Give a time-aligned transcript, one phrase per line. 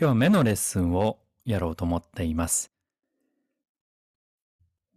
[0.00, 2.70] 今日は目のレッスンをやろうと思っています。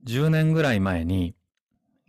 [0.05, 1.35] 10年ぐらい前に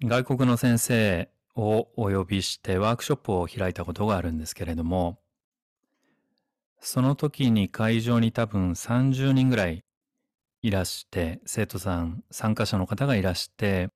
[0.04, 5.18] 外国の先生をお呼びしてワークショップを開いたことがあるんですけれども、
[6.78, 9.82] その時に会場に多分30人ぐらい
[10.62, 13.88] いらして、生徒さん、参加者の方がいらして、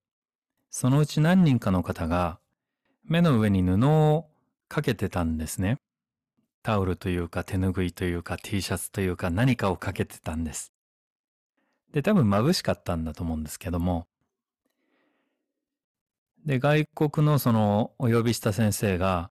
[0.71, 2.41] そのうち何人かの方が
[3.05, 4.27] 目の上に布を
[4.67, 5.79] かけてたんですね。
[6.69, 10.75] タオルというか手ぬぐいというか T シャツというか何かをかけてたんです。
[11.95, 14.07] で、多分眩しかったんだと思うんですけども。
[16.45, 19.31] で、外国のそのお呼びした先生が、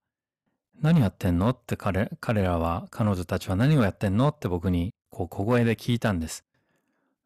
[0.81, 1.49] 何やってんの？
[1.49, 4.29] って彼彼らは、彼女たちは何をやってんの？
[4.29, 6.43] って僕にこう小声で聞いたんです。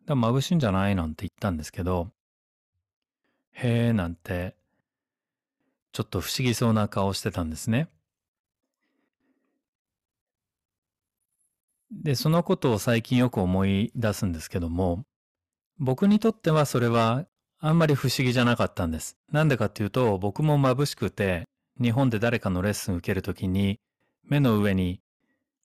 [0.08, 2.10] だ眩しいんじゃないなんて言ったんですけど、
[3.54, 4.58] へえなんて、
[5.94, 7.88] ちょっと不思議そうな顔してたんですね。
[11.92, 15.04] で、そのことを最近よく思い出すんですけども、
[15.78, 17.26] 僕にとってはそれは
[17.60, 19.18] あんまり不思議じゃなかったんです。
[19.32, 21.44] なんでかっていうと、僕も眩しくて、
[21.82, 23.80] 日本で誰かのレッスン受けるときに、
[24.24, 25.02] 目の上に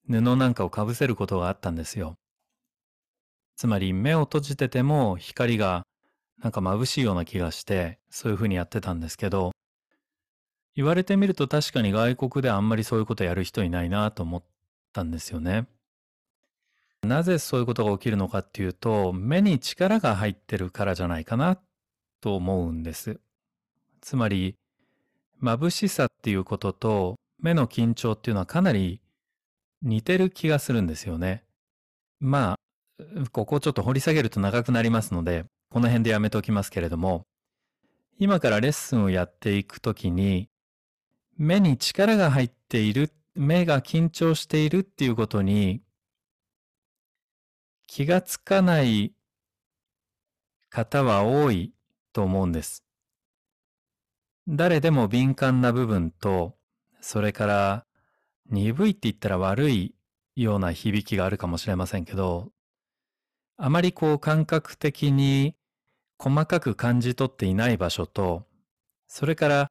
[0.08, 2.16] 布なんかをかぶせることがあったんですよ。
[3.56, 5.84] つまり目を閉じてても光が
[6.42, 9.52] なんか眩しいような気がして、そういうふうにやってたんですけど、
[10.74, 14.44] 言われてみると確かに外国であんまりそういうことやる人いないなと思っ
[14.92, 15.66] たんですよね。
[17.02, 21.58] なぜそういうことが起きるのかっていうと、目に力が入ってるからじゃないかな
[22.20, 23.20] と思うんです。
[24.00, 24.56] つまり、
[25.42, 29.00] 眩しさっていうことと目の緊張っていうのはかなり
[29.83, 31.44] 似てる気がするんですよね。
[32.19, 32.58] ま
[32.98, 37.27] あ、ここをちょっと掘り下げると長くなりますので、この辺でやめておきますけれども、
[38.19, 40.48] 今からレッスンをやっていくときに、
[41.36, 45.83] 目に力が入っている、目が緊張しているっていうことに
[47.86, 49.12] 気がつかない
[50.68, 51.72] 方は多い
[52.12, 52.84] と思うんです。
[54.48, 56.56] 誰でも敏感な部分と、
[57.00, 57.86] それから
[58.50, 59.94] 鈍いって言ったら悪い
[60.36, 62.52] ような響きがあるかもしれませんけど、
[63.56, 65.56] あまりこう感覚的に
[66.19, 68.44] 細かく感じ取っていない場所と、
[69.06, 69.70] それから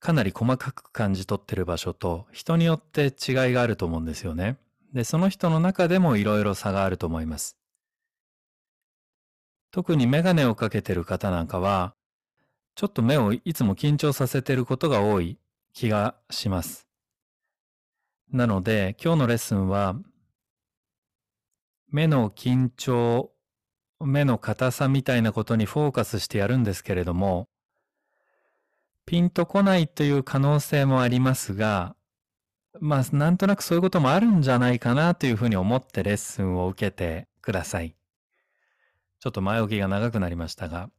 [0.00, 4.58] かなり細かく感じ取ってる場所と、人によって違いがあると思うんですよね。
[4.94, 7.58] で、その人の中でもいろいろ差があると思います。
[9.72, 11.96] 特にメガネをかけてる方なんかは、
[12.76, 15.36] ちょっと目をいつも緊張させてることが多い
[15.72, 16.86] 気がします。
[18.32, 19.96] なので、今日のレッスンは、
[21.90, 23.32] 目の緊張、
[24.00, 27.48] 目の硬さみたいなことにフォーカスしてやるんですけれども、
[29.06, 31.96] ピンとこないという可能性もありますが、
[32.80, 37.96] まあ、なんとなくそういうこともあるんじゃないかなというふうに思ってレッスンを受けてください。
[39.20, 40.90] ちょっと前置きが長くなりましたが、